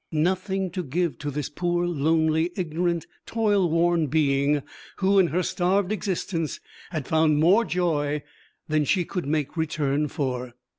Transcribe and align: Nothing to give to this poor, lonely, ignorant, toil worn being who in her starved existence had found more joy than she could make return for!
Nothing 0.11 0.71
to 0.71 0.81
give 0.81 1.19
to 1.19 1.29
this 1.29 1.47
poor, 1.47 1.85
lonely, 1.85 2.49
ignorant, 2.55 3.05
toil 3.27 3.69
worn 3.69 4.07
being 4.07 4.63
who 4.95 5.19
in 5.19 5.27
her 5.27 5.43
starved 5.43 5.91
existence 5.91 6.59
had 6.89 7.07
found 7.07 7.37
more 7.39 7.63
joy 7.63 8.23
than 8.67 8.83
she 8.83 9.05
could 9.05 9.27
make 9.27 9.55
return 9.55 10.07
for! 10.07 10.55